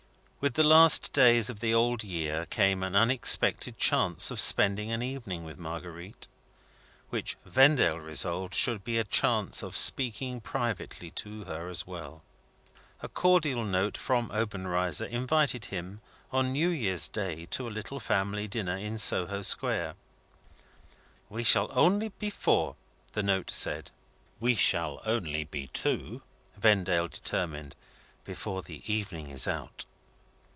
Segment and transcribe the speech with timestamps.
[0.43, 5.03] With the last days of the old year came an unexpected chance of spending an
[5.03, 6.27] evening with Marguerite,
[7.11, 12.23] which Vendale resolved should be a chance of speaking privately to her as well.
[13.03, 18.47] A cordial note from Obenreizer invited him, on New Year's Day, to a little family
[18.47, 19.93] dinner in Soho Square.
[21.29, 22.75] "We shall be only four,"
[23.11, 23.91] the note said.
[24.39, 26.23] "We shall be only two,"
[26.57, 27.75] Vendale determined,
[28.23, 29.85] "before the evening is out!"